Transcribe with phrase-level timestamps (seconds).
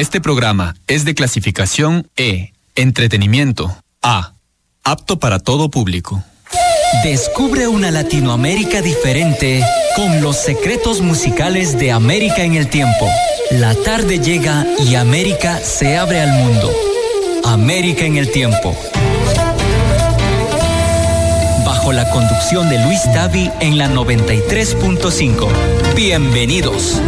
[0.00, 4.32] Este programa es de clasificación E, entretenimiento, A,
[4.82, 6.24] apto para todo público.
[7.04, 9.62] Descubre una Latinoamérica diferente
[9.96, 13.06] con los secretos musicales de América en el tiempo.
[13.50, 16.72] La tarde llega y América se abre al mundo.
[17.44, 18.74] América en el tiempo.
[21.66, 25.46] Bajo la conducción de Luis Tavi en la 93.5.
[25.94, 27.02] Bienvenidos.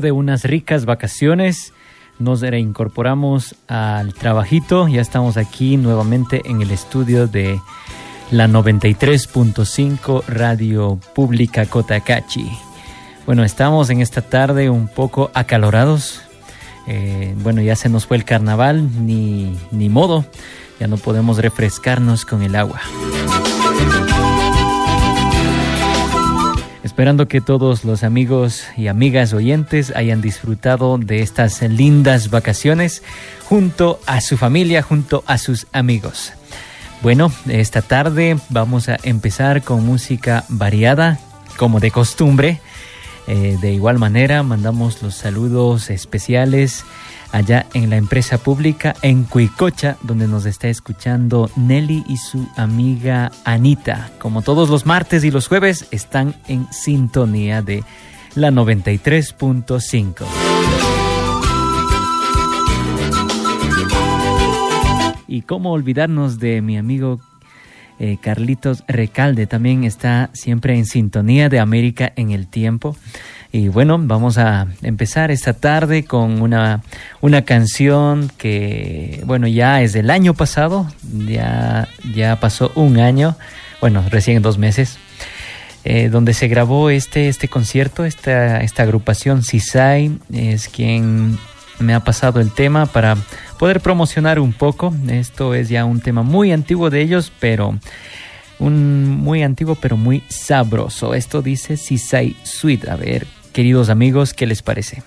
[0.00, 1.72] De unas ricas vacaciones,
[2.18, 4.88] nos reincorporamos al trabajito.
[4.88, 7.60] Ya estamos aquí nuevamente en el estudio de
[8.32, 12.50] la 93.5 Radio Pública Cotacachi.
[13.24, 16.22] Bueno, estamos en esta tarde un poco acalorados.
[16.88, 20.24] Eh, bueno, ya se nos fue el carnaval, ni, ni modo.
[20.80, 22.80] Ya no podemos refrescarnos con el agua.
[26.94, 33.02] Esperando que todos los amigos y amigas oyentes hayan disfrutado de estas lindas vacaciones
[33.48, 36.34] junto a su familia, junto a sus amigos.
[37.02, 41.18] Bueno, esta tarde vamos a empezar con música variada,
[41.56, 42.60] como de costumbre.
[43.26, 46.84] Eh, de igual manera, mandamos los saludos especiales
[47.34, 53.32] allá en la empresa pública en Cuicocha, donde nos está escuchando Nelly y su amiga
[53.44, 54.12] Anita.
[54.20, 57.82] Como todos los martes y los jueves, están en sintonía de
[58.36, 60.24] la 93.5.
[65.26, 67.18] Y cómo olvidarnos de mi amigo
[67.98, 72.96] eh, Carlitos Recalde, también está siempre en sintonía de América en el tiempo.
[73.54, 76.82] Y bueno, vamos a empezar esta tarde con una,
[77.20, 80.90] una canción que, bueno, ya es del año pasado,
[81.28, 83.36] ya, ya pasó un año,
[83.80, 84.98] bueno, recién dos meses,
[85.84, 91.38] eh, donde se grabó este, este concierto, esta, esta agrupación CISAI, es quien
[91.78, 93.16] me ha pasado el tema para
[93.60, 94.92] poder promocionar un poco.
[95.06, 97.78] Esto es ya un tema muy antiguo de ellos, pero
[98.58, 101.14] un muy antiguo pero muy sabroso.
[101.14, 102.88] Esto dice CISAI Sweet.
[102.88, 105.04] A ver Queridos amigos, ¿qué les parece?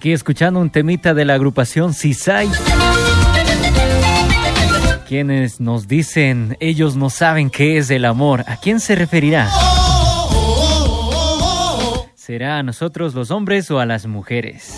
[0.00, 2.48] Aquí escuchando un temita de la agrupación Cisay.
[5.06, 8.42] Quienes nos dicen, ellos no saben qué es el amor.
[8.46, 9.50] ¿A quién se referirá?
[12.14, 14.72] ¿Será a nosotros los hombres o a las mujeres?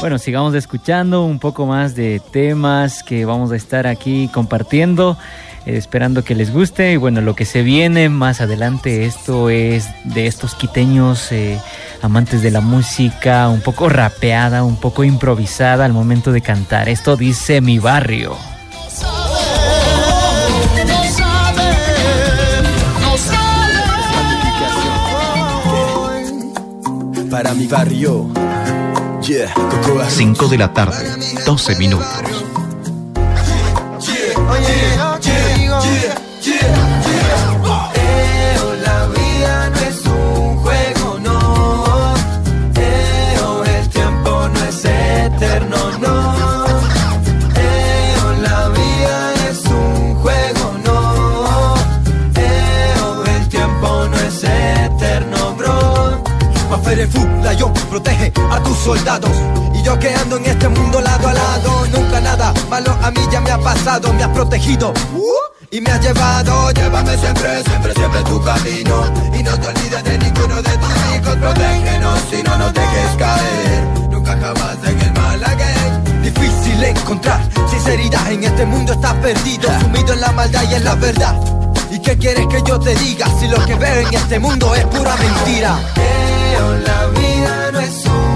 [0.00, 5.16] Bueno, sigamos escuchando un poco más de temas que vamos a estar aquí compartiendo.
[5.76, 6.92] Esperando que les guste.
[6.92, 11.60] Y bueno, lo que se viene más adelante, esto es de estos quiteños eh,
[12.00, 16.88] amantes de la música, un poco rapeada, un poco improvisada al momento de cantar.
[16.88, 18.34] Esto dice mi barrio.
[27.30, 28.30] Para mi barrio,
[30.08, 31.04] 5 de la tarde,
[31.44, 32.37] 12 minutos.
[57.58, 59.30] Yo protege a tus soldados.
[59.74, 63.20] Y yo que ando en este mundo lado a lado, nunca nada malo a mí
[63.30, 64.92] ya me ha pasado, me has protegido.
[65.14, 69.04] Uh, y me has llevado, llévame siempre, siempre, siempre tu camino.
[69.38, 74.08] Y no te olvides de ninguno de tus hijos, protégenos y no nos dejes caer.
[74.10, 75.44] Nunca jamás en el mal
[76.22, 80.94] Difícil encontrar sinceridad en este mundo está perdido, sumido en la maldad y en la
[80.94, 81.34] verdad.
[81.90, 84.84] ¿Y qué quieres que yo te diga si lo que veo en este mundo es
[84.86, 85.78] pura mentira?
[86.60, 88.27] La vida no es un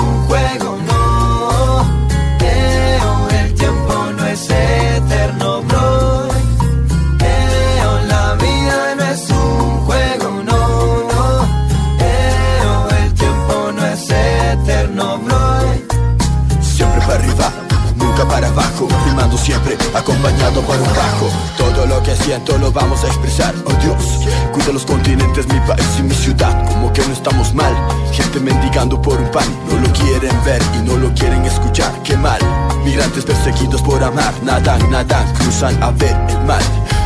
[19.36, 21.30] siempre, acompañado por un bajo.
[21.56, 24.26] Todo lo que siento lo vamos a expresar, oh Dios.
[24.52, 27.74] Cuida los continentes, mi país y mi ciudad, como que no estamos mal.
[28.12, 32.16] Gente mendigando por un pan, no lo quieren ver y no lo quieren escuchar, qué
[32.16, 32.40] mal.
[32.84, 36.62] Migrantes perseguidos por amar, nadan, nadan, cruzan a ver el mal.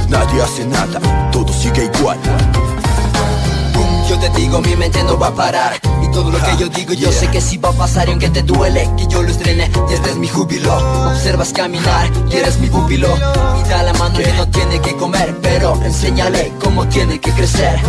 [0.09, 1.01] Nadie hace nada,
[1.33, 2.19] todo sigue igual.
[4.09, 5.81] Yo te digo, mi mente no va a parar.
[6.01, 8.29] Y todo lo que yo digo, yo sé que sí va a pasar Y aunque
[8.29, 10.73] te duele, que yo lo estrene Y este es mi júbilo.
[11.09, 13.09] Observas caminar y eres mi pupilo.
[13.17, 17.81] Y da la mano que no tiene que comer Pero enséñale cómo tiene que crecer.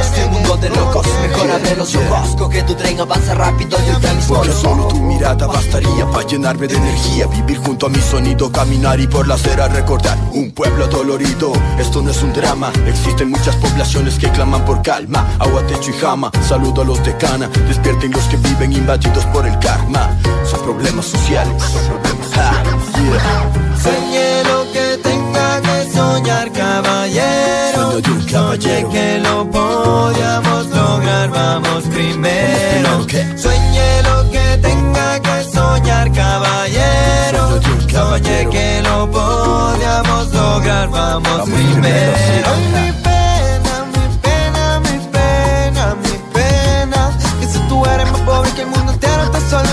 [0.00, 2.36] Este mundo de locos, mejor abre los ojos.
[2.36, 6.68] Coge tu tren, avanza rápido y ya mismo Porque solo tu mirada bastaría para llenarme
[6.68, 7.26] de energía.
[7.26, 12.00] Vivir junto a mi sonido, caminar y por la acera recordar Un pueblo dolorido, esto
[12.00, 15.26] no es un drama Existen muchas poblaciones que claman por calma
[15.66, 19.58] techo y jama Saludo a los de cana, despierten los que viven invadidos por el
[19.58, 20.16] karma.
[20.48, 22.68] Son problemas sociales, son problemas sociales.
[24.48, 27.96] lo que tenga que soñar, caballero.
[27.96, 28.90] De caballero.
[28.90, 33.06] que lo podíamos lograr, vamos primero.
[33.36, 37.60] Sueñe lo que tenga que soñar, caballero.
[37.90, 43.05] Soñé que lo podíamos lograr, vamos, primero.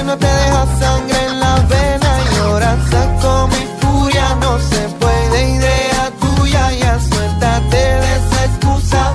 [0.05, 5.49] No te deja sangre en la vena Y ahora saco mi furia, no se puede
[5.55, 9.13] idea tuya Ya suéltate de esa excusa,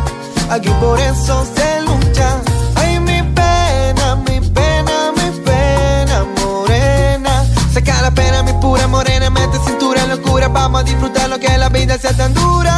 [0.50, 2.40] aquí por eso se lucha.
[2.76, 7.44] Ay, mi pena, mi pena, mi pena morena.
[7.72, 10.48] Saca la pena, mi pura morena, mete cintura en locura.
[10.48, 12.74] Vamos a disfrutar lo que la vida sea tan dura.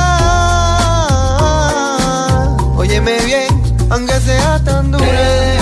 [2.76, 5.59] Óyeme bien, aunque sea tan dura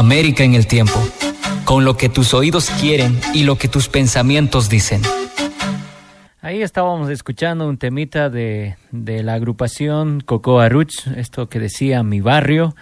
[0.00, 0.98] América en el tiempo
[1.66, 5.02] con lo que tus oídos quieren y lo que tus pensamientos dicen.
[6.40, 12.74] Ahí estábamos escuchando un temita de, la agrupación Cocoa Roots, esto que decía mi barrio.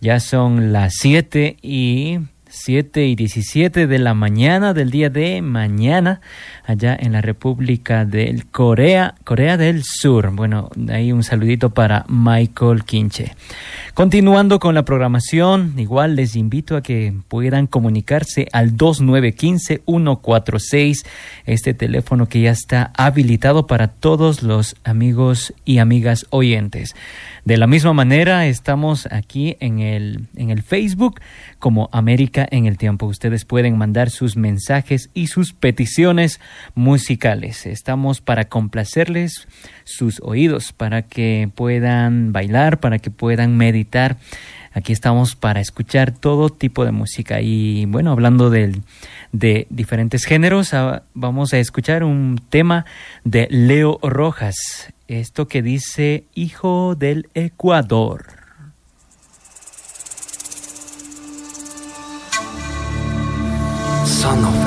[0.00, 2.20] Ya son las 7 y
[2.54, 6.20] 7 y 17 de la mañana del día de mañana
[6.64, 10.30] allá en la República del Corea, Corea del Sur.
[10.30, 13.34] Bueno, ahí un saludito para Michael Quinche.
[13.92, 21.06] Continuando con la programación, igual les invito a que puedan comunicarse al 2915-146,
[21.46, 26.94] este teléfono que ya está habilitado para todos los amigos y amigas oyentes.
[27.44, 31.20] De la misma manera, estamos aquí en el, en el Facebook
[31.64, 33.06] como América en el Tiempo.
[33.06, 36.38] Ustedes pueden mandar sus mensajes y sus peticiones
[36.74, 37.64] musicales.
[37.64, 39.48] Estamos para complacerles
[39.84, 44.18] sus oídos, para que puedan bailar, para que puedan meditar.
[44.74, 47.40] Aquí estamos para escuchar todo tipo de música.
[47.40, 48.82] Y bueno, hablando de,
[49.32, 52.84] diferentes géneros, ah, vamos a escuchar un tema
[53.24, 58.43] de Leo Rojas esto que dice Hijo del Ecuador.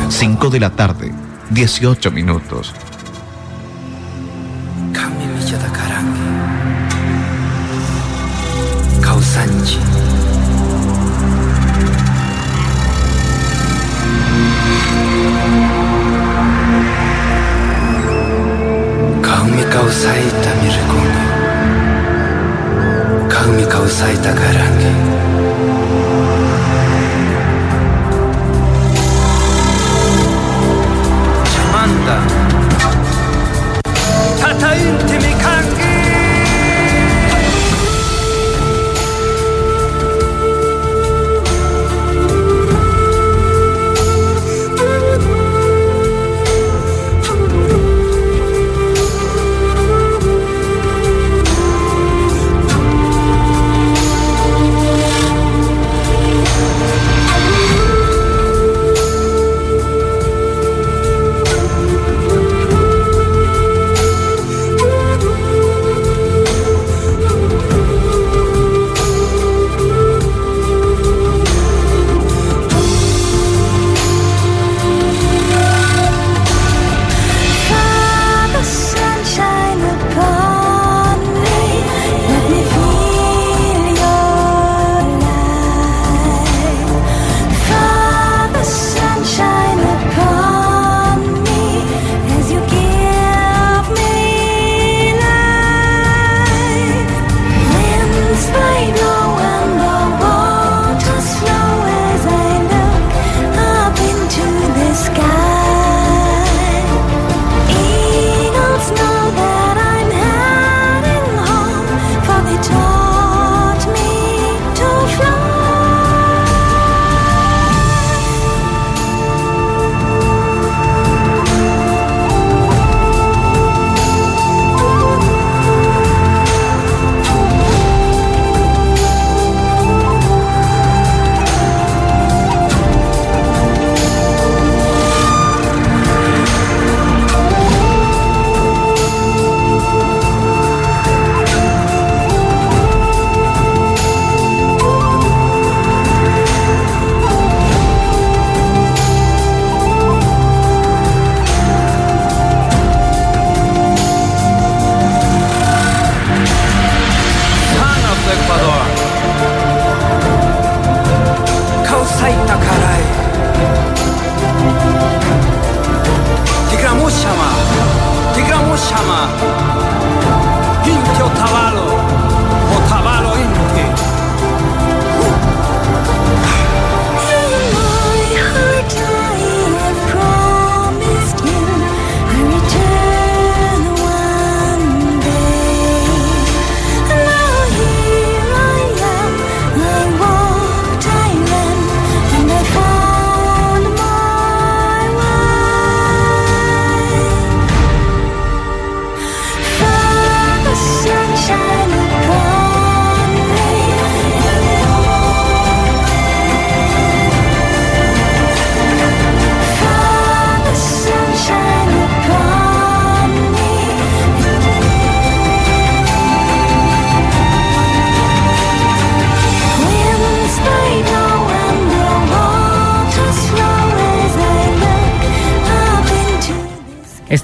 [0.10, 1.12] Cinco de la tarde,
[1.50, 2.74] 18 minutos.
[19.22, 21.24] Kaumi kausaita mirkuni
[23.28, 25.17] Kaumi kausaita karangi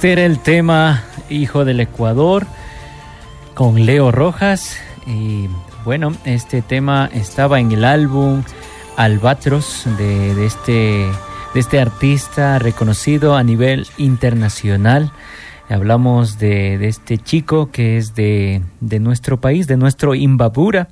[0.04, 2.46] Este era el tema Hijo del Ecuador
[3.54, 5.48] con Leo Rojas y
[5.86, 8.44] bueno, este tema estaba en el álbum
[8.98, 11.10] Albatros de, este,
[11.54, 15.14] de este artista reconocido a nivel internacional.
[15.70, 18.62] Hablamos de, este chico que es de,
[19.00, 20.90] nuestro país, de nuestro Imbabura,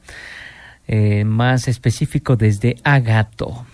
[0.87, 3.65] eh, más específico desde Agato.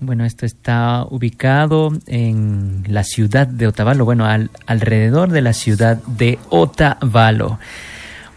[0.00, 4.26] Bueno, esto está ubicado en la ciudad de Otavalo, bueno,
[4.66, 7.58] alrededor de la ciudad de Otavalo.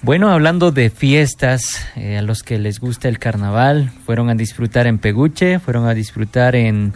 [0.03, 4.85] Bueno, hablando de fiestas, eh, a los que les gusta el carnaval, fueron a disfrutar
[4.85, 6.93] en Peguche, fueron a disfrutar en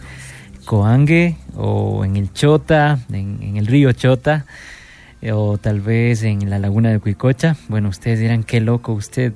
[0.64, 4.46] Coangue o en el Chota, en, el río Chota,
[5.20, 7.56] eh, o tal vez en la laguna de Cuicocha.
[7.68, 9.32] Bueno, ustedes dirán, qué loco usted,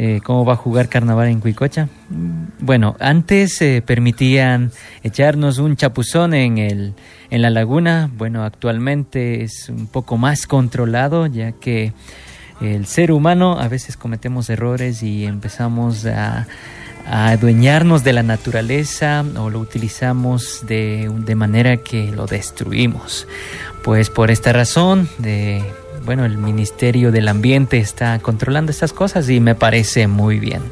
[0.00, 1.88] eh, ¿cómo va a jugar carnaval en Cuicocha?
[2.08, 4.70] Mm, bueno, antes permitían
[5.02, 6.94] echarnos un chapuzón en, el,
[7.30, 8.08] en la laguna.
[8.16, 11.92] Bueno, actualmente es un poco más controlado, ya que
[12.60, 16.46] el ser humano a veces cometemos errores y empezamos a,
[17.10, 23.26] adueñarnos de la naturaleza o lo utilizamos de, de, manera que lo destruimos.
[23.82, 25.64] Pues por esta razón, de,
[26.08, 30.62] bueno, el Ministerio del Ambiente está controlando estas cosas y me parece muy bien.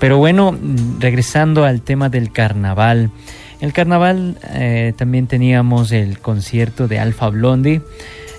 [0.00, 0.58] Pero bueno,
[0.98, 3.12] regresando al tema del carnaval.
[3.60, 7.82] El carnaval eh, también teníamos el concierto de Alfa Blondie.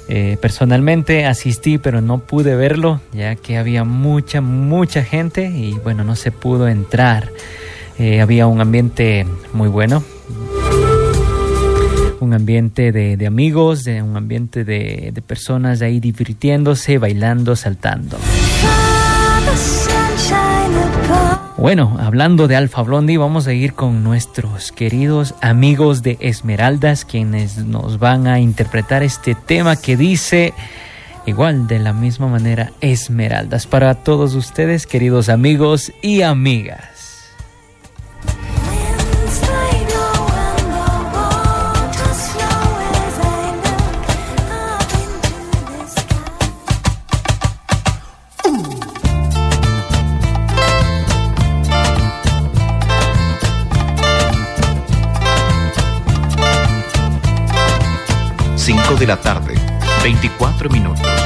[0.09, 6.03] Eh, personalmente asistí, pero no pude verlo, ya que había mucha, mucha gente y bueno,
[6.03, 7.31] no se pudo entrar.
[7.97, 10.03] Eh, había un ambiente muy bueno,
[12.21, 18.17] un ambiente de, amigos, de un ambiente de, de personas ahí divirtiéndose, bailando, saltando.
[21.57, 27.57] Bueno, hablando de Alfa Blondie, vamos a ir con nuestros queridos amigos de Esmeraldas, quienes
[27.57, 30.53] nos van a interpretar este tema que dice
[31.25, 36.98] igual de la misma manera Esmeraldas para todos ustedes, queridos amigos y amigas.
[58.89, 59.53] 5 de la tarde,
[60.01, 61.18] 24 minutos.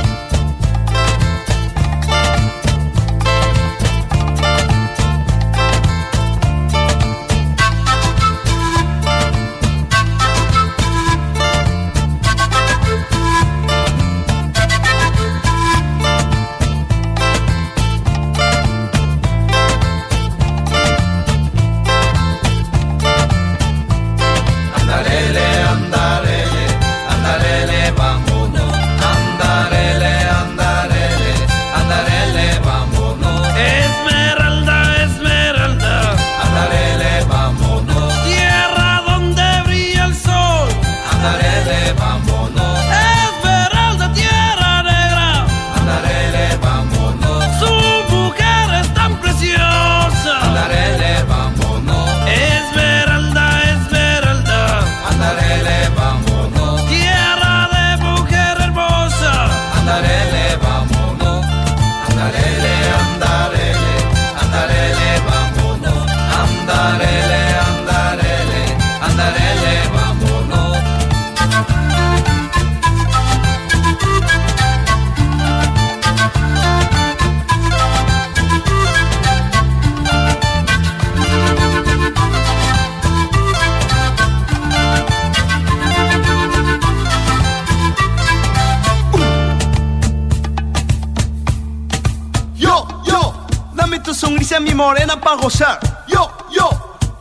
[95.41, 95.79] Gozar.
[96.07, 96.69] Yo, yo,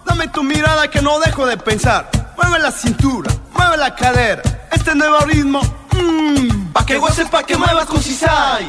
[0.04, 2.08] dame tu mirada que no dejo de pensar.
[2.36, 4.42] Mueve la cintura, mueve la cadera.
[4.70, 5.60] Este nuevo ritmo,
[5.92, 8.68] mmm, pa' que goces, pa' que muevas con Cisay.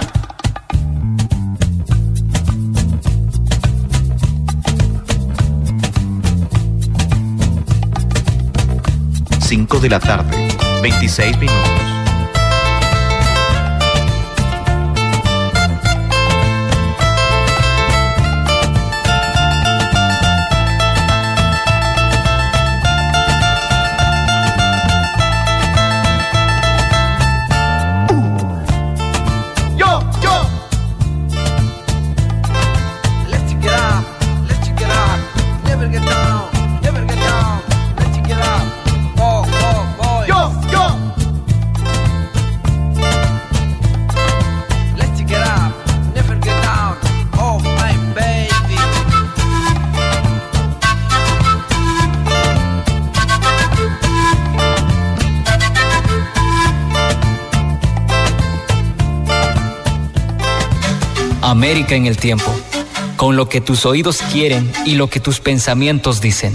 [9.42, 10.48] Cinco de la tarde,
[10.82, 12.03] 26 minutos.
[61.76, 62.56] En el tiempo,
[63.18, 66.54] con lo que tus oídos quieren y lo que tus pensamientos dicen.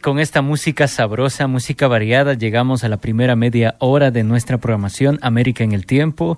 [0.00, 5.18] Con esta música sabrosa, música variada, llegamos a la primera media hora de nuestra programación
[5.22, 6.36] América en el Tiempo.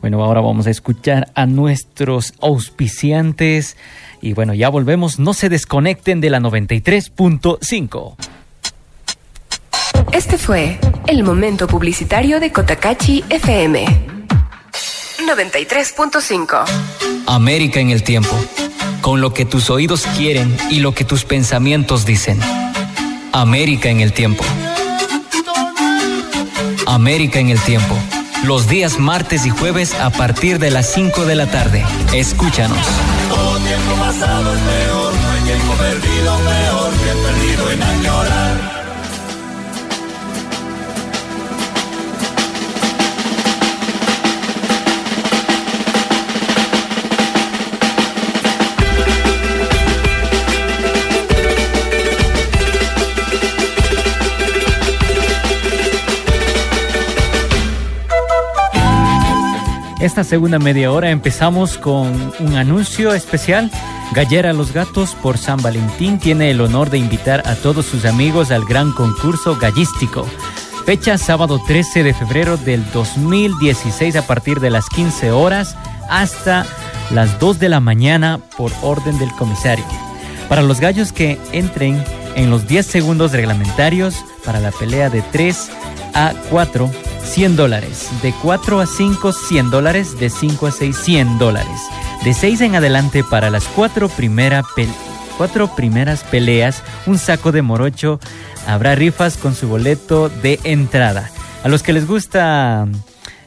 [0.00, 3.76] Bueno, ahora vamos a escuchar a nuestros auspiciantes
[4.20, 8.16] y bueno, ya volvemos, no se desconecten de la 93.5.
[10.12, 13.86] Este fue el momento publicitario de Cotacachi FM
[15.24, 16.64] 93.5.
[17.26, 18.36] América en el Tiempo,
[19.04, 22.40] con lo que tus oídos quieren y lo que tus pensamientos dicen.
[23.32, 24.42] América en el tiempo.
[26.86, 27.94] América en el tiempo.
[28.44, 31.84] Los días martes y jueves a partir de las 5 de la tarde.
[32.14, 32.78] Escúchanos.
[60.04, 63.70] Esta segunda media hora empezamos con un anuncio especial.
[64.12, 68.50] Gallera Los Gatos por San Valentín tiene el honor de invitar a todos sus amigos
[68.50, 70.26] al gran concurso gallístico.
[70.84, 75.74] Fecha sábado 13 de febrero del 2016 a partir de las 15 horas
[76.10, 76.66] hasta
[77.10, 79.86] las 2 de la mañana por orden del comisario.
[80.50, 82.04] Para los gallos que entren
[82.36, 85.70] en los 10 segundos reglamentarios para la pelea de 3
[86.12, 86.90] a 4
[87.24, 88.10] 100 dólares.
[88.22, 90.18] De 4 a 5, 100 dólares.
[90.18, 91.80] De 5 a 6, 100 dólares.
[92.24, 94.62] De 6 en adelante para las cuatro, primera
[95.76, 98.20] primeras peleas, un saco de morocho.
[98.66, 101.30] Habrá rifas con su boleto de entrada.
[101.62, 102.86] A los que les gusta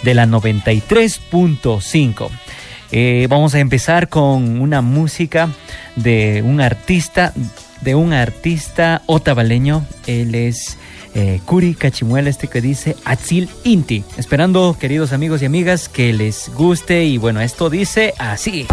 [0.03, 2.29] de la 93.5.
[2.91, 5.49] Eh, vamos a empezar con una música
[5.95, 7.33] de un artista
[7.81, 9.85] de un artista otavaleño.
[10.07, 10.79] Él es
[11.15, 11.77] eh, Curi
[12.27, 14.05] este que dice Atzil Inti.
[14.17, 17.05] Esperando, queridos amigos y amigas, que les guste.
[17.05, 18.67] Y bueno, esto dice así.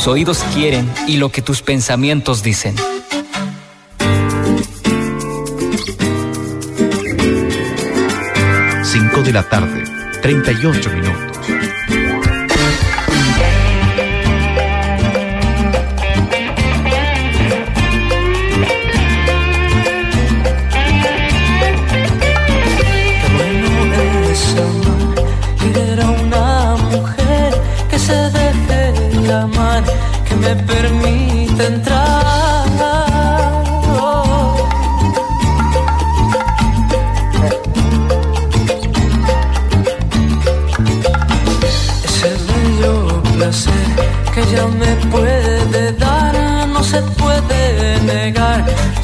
[0.00, 2.74] Tus oídos quieren y lo que tus pensamientos dicen.
[9.20, 9.84] De la tarde,
[10.22, 11.49] 38 minutos.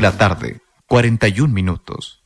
[0.02, 2.22] La tarde, 41 minutos.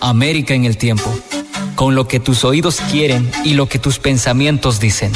[0.00, 1.08] América en el tiempo,
[1.76, 5.12] con lo que tus oídos quieren y lo que tus pensamientos dicen.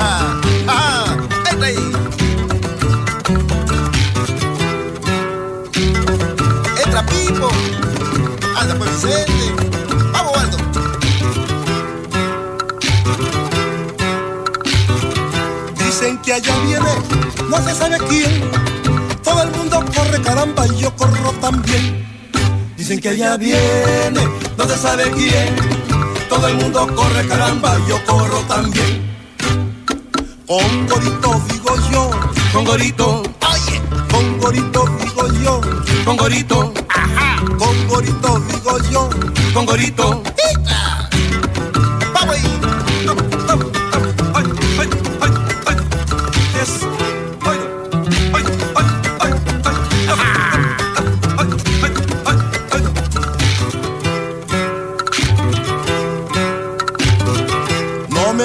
[0.00, 1.16] ¡Ah!
[6.84, 7.50] ¡Entra Pipo!
[8.56, 9.37] ¡Anda pues Vicente!
[16.38, 16.86] Allá viene,
[17.50, 18.48] no se sabe quién.
[19.24, 22.06] Todo el mundo corre, caramba, y yo corro también.
[22.76, 24.20] Dicen que allá viene,
[24.56, 25.56] no se sabe quién.
[26.28, 29.16] Todo el mundo corre, caramba, yo corro también.
[30.46, 32.10] Con gorito digo yo,
[32.52, 35.60] con gorito, oye, con gorito digo yo,
[36.04, 39.10] con gorito, ajá, con gorito digo yo,
[39.52, 40.22] con gorito,
[40.54, 41.10] ¡Ita!
[42.14, 42.60] vamos ahí,
[43.44, 43.77] vamos,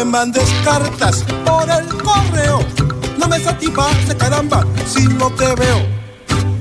[0.06, 2.60] me mandes cartas por el correo.
[3.18, 5.88] No me satisface, caramba, si no te veo.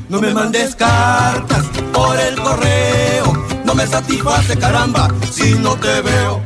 [0.09, 3.33] No me mandes cartas por el correo.
[3.65, 6.41] No me satisface, caramba, si no te veo.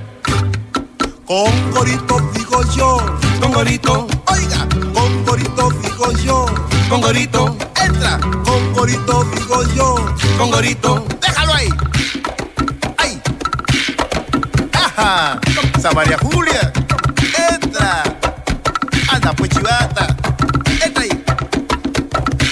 [1.26, 2.99] Con gorito digo yo,
[3.40, 6.47] con gorito, oiga, con gorito digo yo,
[6.88, 9.97] con gorito, entra, con gorito digo yo,
[10.38, 11.68] con gorito, déjalo ahí.
[12.97, 13.20] ¡Ay!
[14.72, 15.40] ¡Ajá!
[15.76, 16.72] ¡Esa María Julia!
[19.27, 20.16] chivata, pues chivata.
[20.85, 21.24] Entra ahí.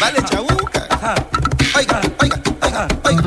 [0.01, 0.25] Vale, ah.
[0.29, 0.87] chabuca.
[0.91, 0.97] Ah.
[1.03, 1.14] Ah.
[1.77, 3.25] Oiga, oiga, oiga, oiga.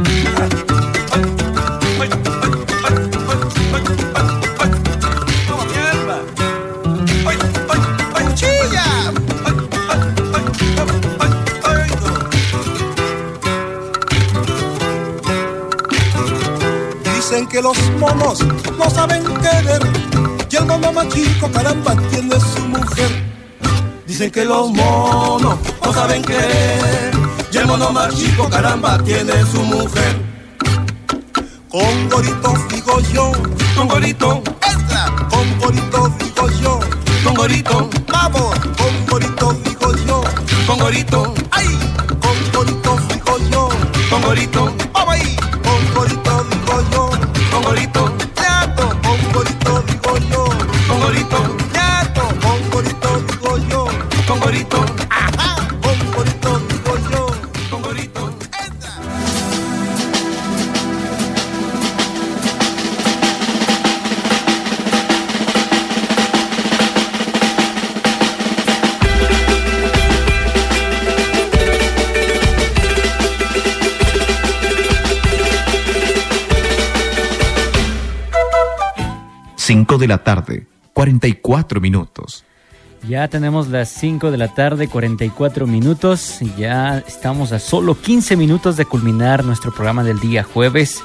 [17.16, 18.40] Dicen que los monos
[18.78, 19.82] no saben querer
[20.50, 23.27] y el mamá chico caramba tiene su mujer
[24.18, 27.12] Dicen que los monos no saben querer
[27.52, 30.20] y el mono más chico, caramba, tiene su mujer.
[31.70, 33.32] Con gorito digo yo,
[33.76, 36.80] con gorito, entra, con gorito digo yo,
[37.24, 40.24] con gorito, vamos, con gorito digo yo,
[40.66, 41.78] con gorito, ay,
[42.20, 43.70] con gorito digo yo,
[44.10, 44.74] con gorito,
[79.98, 82.44] de la tarde, 44 minutos.
[83.08, 86.40] Ya tenemos las 5 de la tarde, 44 minutos.
[86.58, 91.02] Ya estamos a solo 15 minutos de culminar nuestro programa del día jueves.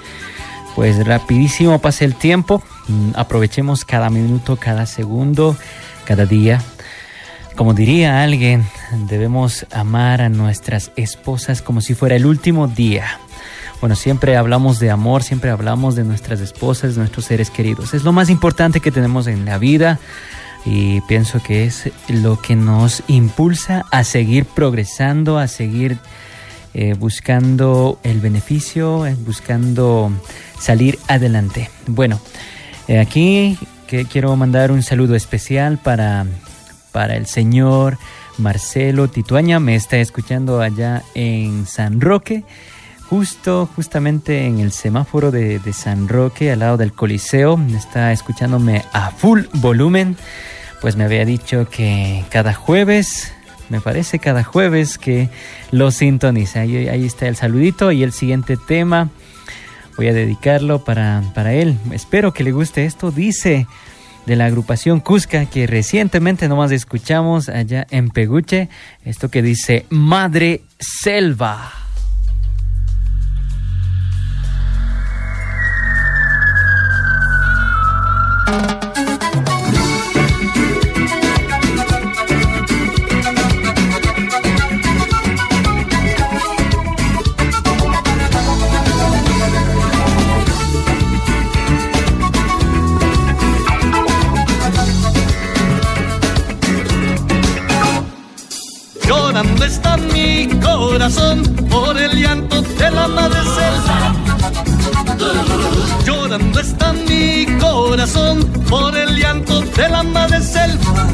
[0.75, 2.63] Pues rapidísimo pasa el tiempo.
[2.89, 5.57] Mm, aprovechemos cada minuto, cada segundo,
[6.05, 6.63] cada día.
[7.57, 8.65] Como diría alguien,
[9.09, 13.19] debemos amar a nuestras esposas como si fuera el último día.
[13.83, 17.95] Bueno, siempre hablamos de amor, siempre hablamos de nuestras esposas, de nuestros seres queridos.
[17.95, 19.99] Es lo más importante que tenemos en la vida
[20.65, 25.99] y pienso que es lo que nos impulsa a seguir progresando, a seguir
[26.75, 30.13] eh, buscando el beneficio, eh, buscando
[30.61, 31.69] salir adelante.
[31.89, 32.21] Bueno,
[32.87, 33.59] eh, aquí
[33.89, 36.25] que quiero mandar un saludo especial para,
[36.93, 37.99] para el señor
[38.39, 42.45] Marcelo Tituaña, me está escuchando allá en San Roque
[43.13, 47.61] justo, justamente en el semáforo de, San Roque, al lado del Coliseo.
[47.77, 50.17] Está escuchándome a full volumen.
[50.81, 53.31] Pues me había dicho que cada jueves,
[53.69, 55.29] me parece cada jueves que
[55.73, 56.61] lo sintoniza.
[56.61, 59.11] Ahí, ahí está el saludito y el siguiente tema.
[59.99, 61.77] Voy a dedicarlo para, para él.
[61.91, 63.11] Espero que le guste esto.
[63.11, 63.67] Dice
[64.25, 68.71] de la agrupación Cusca que recientemente nomás escuchamos allá en Peguche.
[69.05, 71.82] Esto que dice Madre Selva.
[101.69, 104.15] Por el llanto de la madre selva.
[106.05, 111.09] Llorando está mi corazón por el llanto de la madre selva.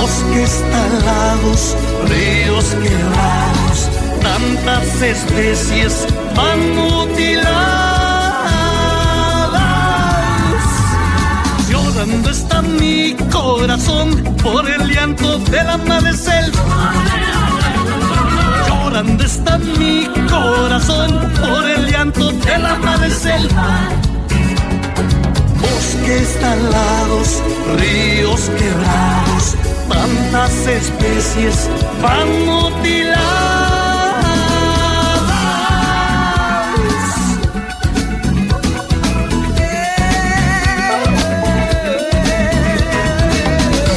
[0.00, 1.76] Bosques talados,
[2.08, 3.88] ríos quebrados,
[4.22, 7.48] tantas especies van mutiladas.
[11.68, 17.37] Llorando está mi corazón por el llanto de la madre selva.
[18.88, 23.90] Llorando está mi corazón por el llanto de la madre selva.
[25.60, 27.42] Bosques talados,
[27.76, 29.56] ríos quebrados,
[29.90, 31.68] tantas especies
[32.00, 33.18] van mutiladas.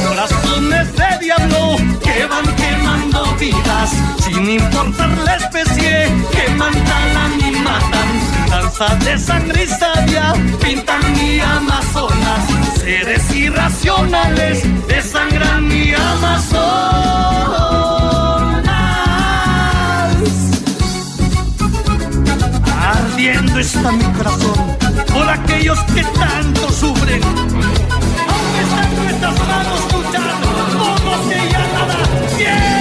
[0.06, 8.08] Corazones de diablo que van quemando vidas sin importar la especie que mandan y matan.
[8.50, 9.68] Danza de sangre y
[10.64, 12.40] pintan mi Amazonas.
[12.80, 16.62] Seres irracionales desangran mi Amazonas.
[22.80, 24.76] Ardiendo está mi corazón
[25.12, 27.22] por aquellos que tanto sufren.
[27.22, 31.96] Aunque están nuestras manos luchando, todos que ya nada
[32.36, 32.71] tienen.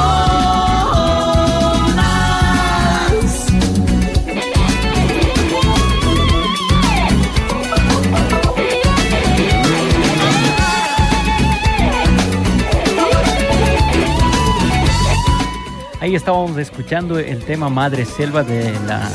[16.00, 19.10] Ahí estábamos escuchando el tema Madre Selva de la,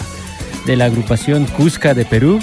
[0.68, 2.40] de la agrupación Cusca de Perú.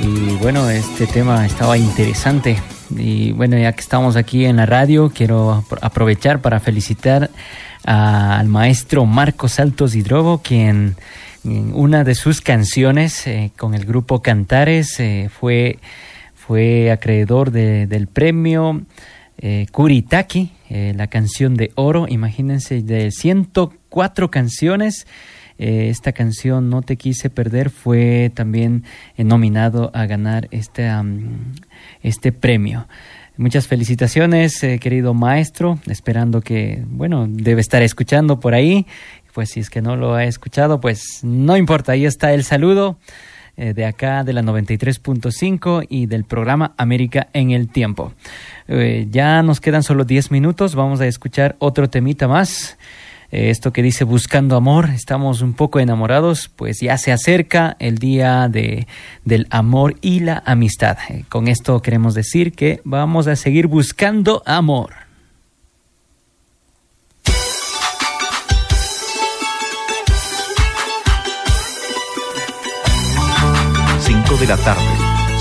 [0.00, 2.62] Y bueno, este tema estaba interesante.
[2.90, 7.30] Y bueno, ya que estamos aquí en la radio, quiero apro- aprovechar para felicitar
[7.84, 10.96] al maestro Marcos Santos Hidrobo, quien
[11.44, 15.78] en una de sus canciones eh, con el grupo Cantares eh, fue,
[16.34, 18.82] fue acreedor de- del premio
[19.38, 22.06] eh, Kuritaki, eh, la canción de oro.
[22.08, 25.06] Imagínense, de 104 canciones.
[25.58, 28.84] Eh, esta canción No te quise perder fue también
[29.16, 30.88] eh, nominado a ganar este,
[32.02, 32.86] este premio.
[33.36, 38.86] Muchas felicitaciones, eh, querido maestro, esperando que, bueno, debe estar escuchando por ahí.
[39.32, 42.98] Pues si es que no lo ha escuchado, pues no importa, ahí está el saludo
[43.56, 48.12] de acá de la 93.5 y del programa América en el Tiempo.
[48.68, 52.78] Ya nos quedan solo 10 minutos, vamos a escuchar otro temita más.
[53.30, 57.98] Eh, esto que dice Buscando Amor, estamos un poco enamorados, pues ya se acerca el
[57.98, 58.86] día de,
[59.24, 60.96] del amor y la amistad.
[61.10, 65.08] Eh, con esto queremos decir que vamos a seguir buscando amor.
[74.00, 74.82] 5 de la tarde,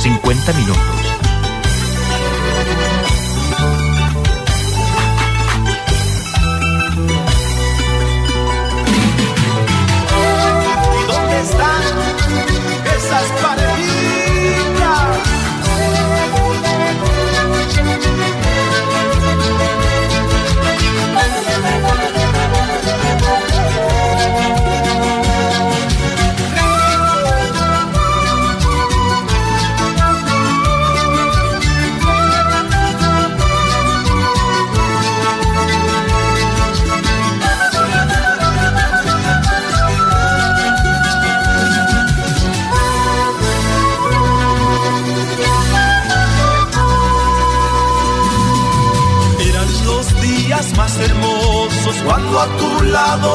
[0.01, 0.96] 50 minutos.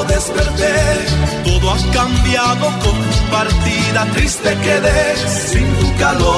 [0.06, 0.74] Desperté,
[1.44, 6.32] todo ha cambiado con tu partida, triste quedé sin tu calor.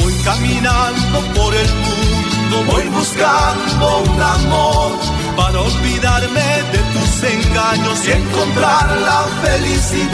[0.00, 4.92] Voy caminando por el mundo, voy buscando un amor
[5.36, 10.12] para olvidarme de tus engaños y encontrar la felicidad.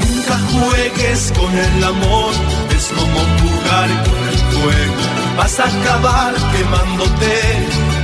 [0.00, 2.32] Nunca juegues con el amor,
[2.76, 5.07] es como jugar con el fuego.
[5.38, 7.34] Vas a acabar quemándote,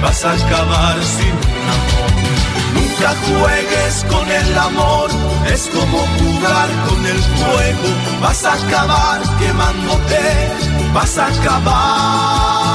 [0.00, 1.34] vas a acabar sin
[1.74, 2.10] amor.
[2.74, 5.10] Nunca juegues con el amor,
[5.52, 7.88] es como jugar con el fuego.
[8.20, 10.22] Vas a acabar quemándote,
[10.94, 12.74] vas a acabar.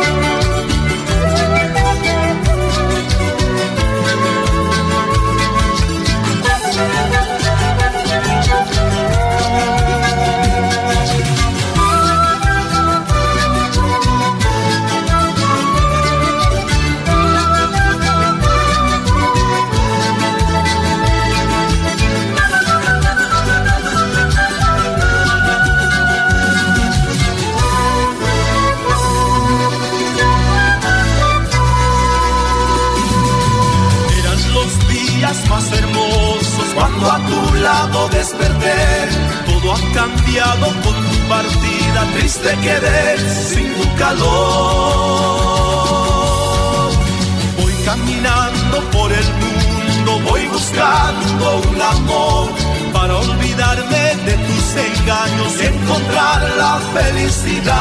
[56.93, 57.73] felicidad.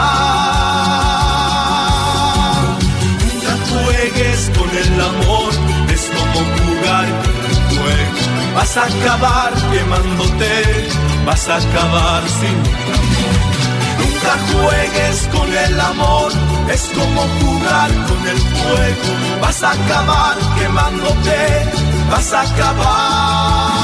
[3.24, 5.52] Nunca juegues con el amor,
[5.92, 8.20] es como jugar con el fuego.
[8.54, 10.52] Vas a acabar quemándote,
[11.26, 12.58] vas a acabar sin.
[14.00, 16.32] Nunca juegues con el amor,
[16.70, 19.10] es como jugar con el fuego.
[19.40, 21.38] Vas a acabar quemándote,
[22.10, 23.80] vas a acabar.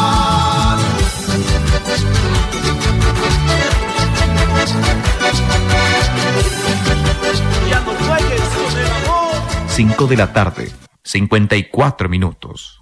[9.77, 10.71] 5 de la tarde,
[11.05, 12.81] 54 minutos.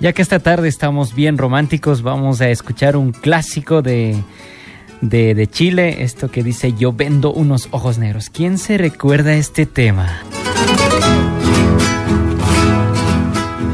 [0.00, 4.22] Ya que esta tarde estamos bien románticos, vamos a escuchar un clásico de,
[5.00, 8.28] de, de Chile, esto que dice Yo vendo unos ojos negros.
[8.28, 10.22] ¿Quién se recuerda este tema?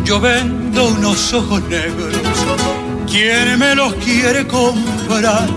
[0.05, 2.14] Yo vendo unos ojos negros.
[3.07, 5.49] ¿Quién me los quiere comprar?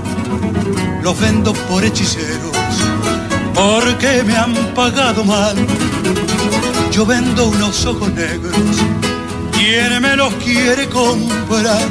[1.03, 2.55] Los vendo por hechiceros.
[3.53, 5.55] Porque me han pagado mal.
[6.91, 8.55] Yo vendo unos ojos negros.
[9.51, 11.87] ¿Quién me los quiere comprar?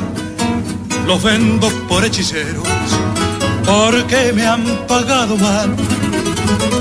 [1.07, 2.67] Los vendo por hechiceros.
[3.65, 5.75] Porque me han pagado mal.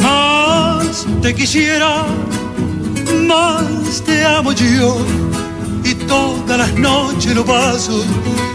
[0.02, 2.06] Más te quisiera,
[3.28, 5.29] más te amo yo
[6.10, 8.04] todas las noches lo paso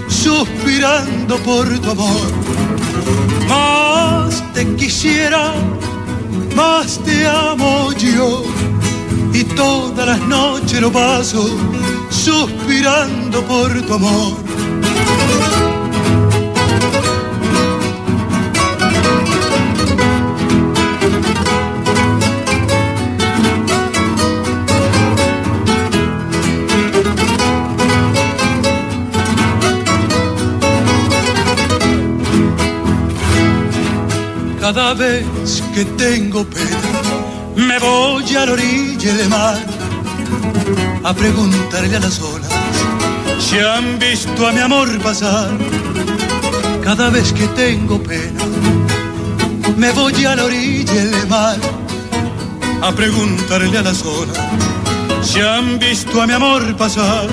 [0.09, 2.31] suspirando por tu amor.
[3.49, 5.55] Más te quisiera,
[6.57, 8.43] más te amo yo
[9.33, 11.49] y todas las noches lo paso
[12.11, 14.44] suspirando por tu amor.
[34.65, 36.91] Cada vez que tengo pena,
[37.55, 39.59] me voy a la orilla del mar
[41.05, 42.49] a preguntarle a las olas
[43.39, 45.51] si han visto a mi amor pasar.
[46.83, 48.43] Cada vez que tengo pena,
[49.77, 51.59] me voy a la orilla del mar
[52.81, 54.39] a preguntarle a las olas
[55.21, 57.29] si han visto a mi amor pasar.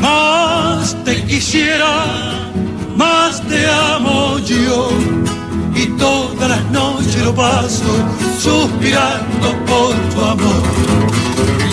[0.00, 2.31] Más te quisiera,
[7.34, 7.92] paso
[8.38, 10.62] suspirando por tu amor.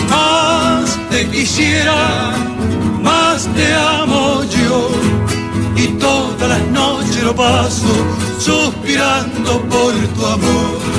[0.08, 2.32] Más te quisiera,
[3.02, 4.90] más te amo yo
[5.76, 7.92] y todas las noches lo paso
[8.38, 10.89] suspirando por tu amor.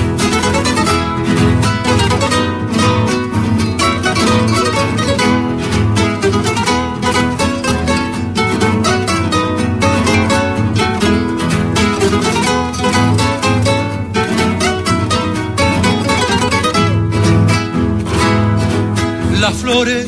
[19.71, 20.07] Flores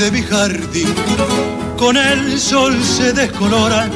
[0.00, 0.92] de mi jardín
[1.78, 3.88] con el sol se descoloran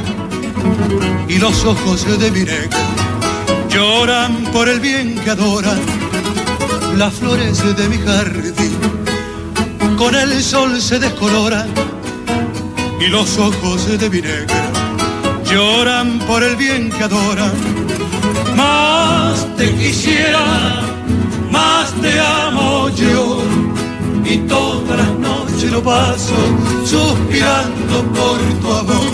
[1.29, 2.79] y los ojos de mi negra
[3.69, 5.81] lloran por el bien que adoran
[6.97, 8.77] las flores de mi jardín.
[9.97, 11.69] Con el sol se descoloran
[13.01, 14.71] y los ojos de mi negra
[15.45, 17.53] lloran por el bien que adoran.
[18.55, 20.81] Más te quisiera,
[21.51, 23.58] más te amo yo
[24.29, 26.35] y todas las noches lo paso
[26.85, 29.13] suspirando por tu amor.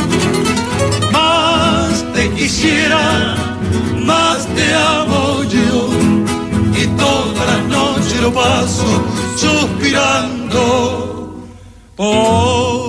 [1.13, 3.37] Más te quisiera,
[4.05, 5.89] más te amo yo
[6.81, 8.87] y todas las noches lo paso
[9.37, 10.61] suspirando
[11.97, 12.84] por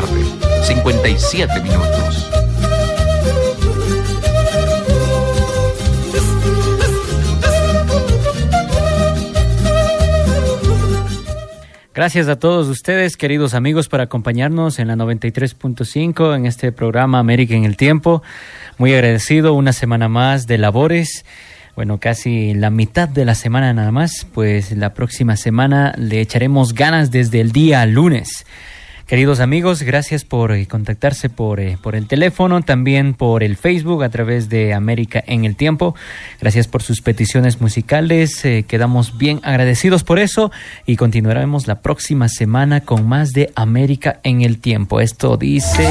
[0.00, 0.24] tarde,
[0.62, 2.30] 57 minutos.
[11.94, 17.54] Gracias a todos ustedes, queridos amigos, por acompañarnos en la 93.5 en este programa América
[17.54, 18.22] en el Tiempo.
[18.76, 21.24] Muy agradecido, una semana más de labores.
[21.74, 26.74] Bueno, casi la mitad de la semana nada más, pues la próxima semana le echaremos
[26.74, 28.44] ganas desde el día lunes.
[29.06, 34.02] Queridos amigos, gracias por eh, contactarse por, eh, por el teléfono, también por el Facebook
[34.02, 35.94] a través de América en el Tiempo.
[36.40, 40.50] Gracias por sus peticiones musicales, eh, quedamos bien agradecidos por eso
[40.86, 45.00] y continuaremos la próxima semana con más de América en el Tiempo.
[45.00, 45.88] Esto dice...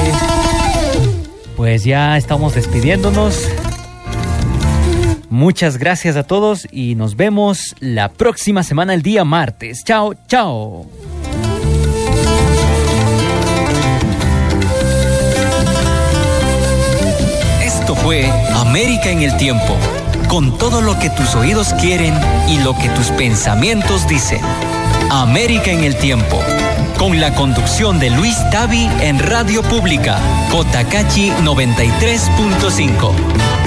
[1.55, 3.49] Pues ya estamos despidiéndonos.
[5.30, 9.84] Muchas gracias a todos y nos vemos la próxima semana, el día martes.
[9.86, 10.86] Chao, chao.
[17.86, 19.77] Esto fue América en el Tiempo,
[20.27, 22.15] con todo lo que tus oídos quieren
[22.49, 24.41] y lo que tus pensamientos dicen.
[25.11, 26.39] América en el Tiempo,
[26.97, 30.17] con la conducción de Luis Tavi en Radio Pública,
[30.49, 33.64] Cotacachi 93.5.